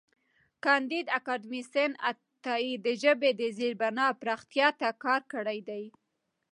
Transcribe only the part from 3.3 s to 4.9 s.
د زېربنا پراختیا ته